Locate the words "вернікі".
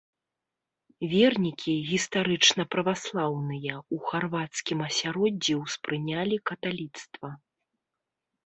1.11-1.75